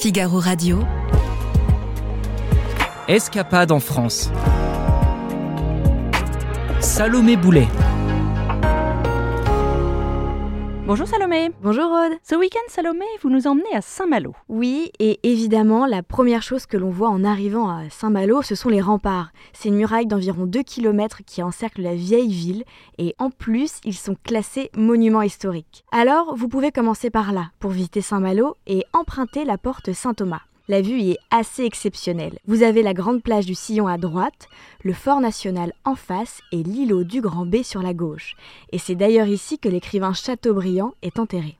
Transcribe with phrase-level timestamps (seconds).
[0.00, 0.86] Figaro Radio.
[3.08, 4.30] Escapade en France.
[6.78, 7.66] Salomé Boulet.
[10.88, 11.50] Bonjour Salomé.
[11.62, 12.16] Bonjour Aude.
[12.22, 14.34] Ce week-end Salomé, vous nous emmenez à Saint-Malo.
[14.48, 18.70] Oui, et évidemment, la première chose que l'on voit en arrivant à Saint-Malo, ce sont
[18.70, 19.30] les remparts.
[19.52, 22.64] C'est une muraille d'environ 2 km qui encercle la vieille ville
[22.96, 25.84] et en plus, ils sont classés monuments historiques.
[25.92, 30.40] Alors, vous pouvez commencer par là pour visiter Saint-Malo et emprunter la porte Saint-Thomas.
[30.70, 32.38] La vue y est assez exceptionnelle.
[32.46, 34.48] Vous avez la grande plage du Sillon à droite,
[34.84, 38.36] le fort national en face et l'îlot du Grand B sur la gauche.
[38.70, 41.56] Et c'est d'ailleurs ici que l'écrivain Chateaubriand est enterré.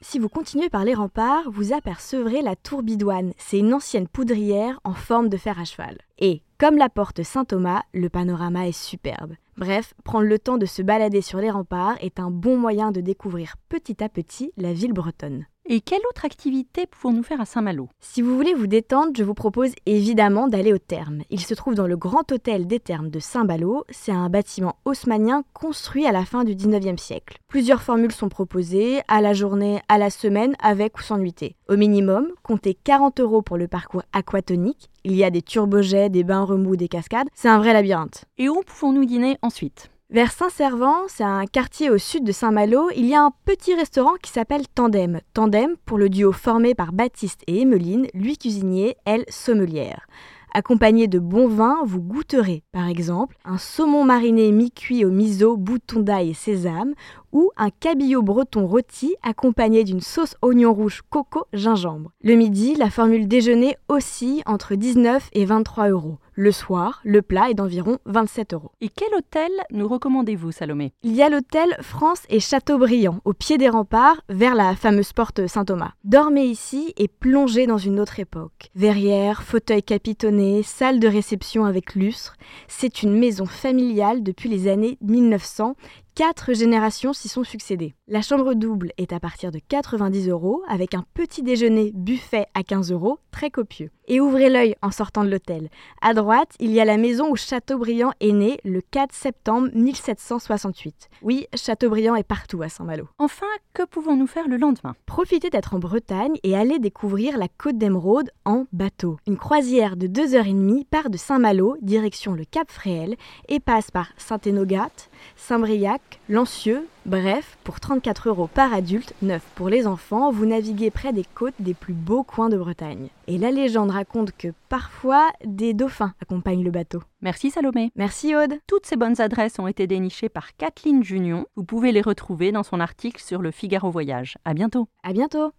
[0.00, 3.32] Si vous continuez par les remparts, vous apercevrez la tour Bidouane.
[3.38, 5.98] C'est une ancienne poudrière en forme de fer à cheval.
[6.18, 9.34] Et, comme la porte Saint-Thomas, le panorama est superbe.
[9.56, 13.00] Bref, prendre le temps de se balader sur les remparts est un bon moyen de
[13.00, 15.46] découvrir petit à petit la ville bretonne.
[15.74, 17.88] Et quelle autre activité pouvons-nous faire à Saint-Malo?
[17.98, 21.22] Si vous voulez vous détendre, je vous propose évidemment d'aller au Thermes.
[21.30, 23.86] Il se trouve dans le Grand Hôtel des Thermes de Saint-Malo.
[23.88, 27.38] C'est un bâtiment haussmanien construit à la fin du 19e siècle.
[27.48, 31.56] Plusieurs formules sont proposées, à la journée, à la semaine, avec ou sans nuitée.
[31.70, 34.90] Au minimum, comptez 40 euros pour le parcours aquatonique.
[35.04, 37.28] Il y a des turbojets, des bains remous, des cascades.
[37.32, 38.26] C'est un vrai labyrinthe.
[38.36, 39.91] Et où pouvons-nous dîner ensuite?
[40.12, 44.12] Vers Saint-Servant, c'est un quartier au sud de Saint-Malo, il y a un petit restaurant
[44.22, 45.20] qui s'appelle Tandem.
[45.32, 50.06] Tandem pour le duo formé par Baptiste et Emmeline, lui cuisinier, elle sommelière.
[50.52, 56.00] Accompagné de bons vins, vous goûterez, par exemple, un saumon mariné mi-cuit au miso, bouton
[56.00, 56.92] d'ail et sésame,
[57.32, 62.12] ou un cabillaud breton rôti accompagné d'une sauce oignon rouge coco gingembre.
[62.22, 66.18] Le midi, la formule déjeuner aussi entre 19 et 23 euros.
[66.34, 68.70] Le soir, le plat est d'environ 27 euros.
[68.80, 70.94] Et quel hôtel nous recommandez-vous, Salomé?
[71.02, 75.46] Il y a l'hôtel France et Châteaubriand, au pied des remparts, vers la fameuse porte
[75.46, 75.92] Saint-Thomas.
[76.04, 78.70] Dormez ici et plongez dans une autre époque.
[78.74, 82.36] Verrières, fauteuils capitonnés, salle de réception avec lustre.
[82.66, 85.76] C'est une maison familiale depuis les années 1900
[86.14, 87.94] Quatre générations s'y sont succédées.
[88.06, 92.62] La chambre double est à partir de 90 euros, avec un petit déjeuner buffet à
[92.62, 93.90] 15 euros, très copieux.
[94.08, 95.70] Et ouvrez l'œil en sortant de l'hôtel.
[96.02, 101.08] À droite, il y a la maison où Chateaubriand est né le 4 septembre 1768.
[101.22, 103.08] Oui, Chateaubriand est partout à Saint-Malo.
[103.18, 104.94] Enfin, que pouvons-nous faire le lendemain?
[105.06, 109.16] Profitez d'être en Bretagne et allez découvrir la côte d'Émeraude en bateau.
[109.26, 113.16] Une croisière de 2h30 part de Saint-Malo, direction le Cap Fréhel,
[113.48, 114.90] et passe par Saint-Énogat,
[115.36, 121.12] Saint-Briac, Lancieux, bref, pour 34 euros par adulte, neuf pour les enfants, vous naviguez près
[121.12, 123.08] des côtes des plus beaux coins de Bretagne.
[123.26, 127.02] Et la légende raconte que parfois des dauphins accompagnent le bateau.
[127.20, 127.90] Merci Salomé.
[127.96, 128.54] Merci Aude.
[128.66, 131.46] Toutes ces bonnes adresses ont été dénichées par Kathleen Junion.
[131.56, 134.38] Vous pouvez les retrouver dans son article sur le Figaro Voyage.
[134.44, 134.88] À bientôt.
[135.02, 135.52] À bientôt.